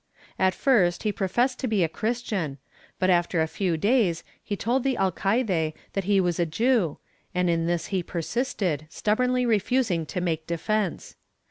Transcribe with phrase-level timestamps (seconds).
[0.39, 2.57] At first he professed to be a Christian
[2.97, 6.97] but, after a few days, he told the alcaide that he was a Jew,
[7.35, 11.17] and in this he persisted, stubbornly refusing to make defence.